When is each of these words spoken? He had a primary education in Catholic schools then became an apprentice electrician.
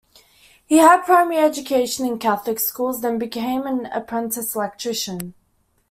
He 0.65 0.77
had 0.77 1.01
a 1.01 1.03
primary 1.03 1.37
education 1.37 2.07
in 2.07 2.17
Catholic 2.17 2.57
schools 2.59 3.01
then 3.01 3.19
became 3.19 3.67
an 3.67 3.85
apprentice 3.85 4.55
electrician. 4.55 5.35